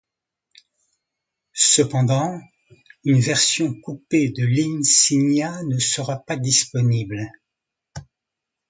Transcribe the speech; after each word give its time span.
Cependant, 1.53 2.41
une 3.03 3.19
version 3.19 3.71
coupé 3.81 4.29
de 4.31 4.43
l'Insignia 4.47 5.61
ne 5.61 5.77
sera 5.77 6.17
pas 6.17 6.37
disponible. 6.37 7.29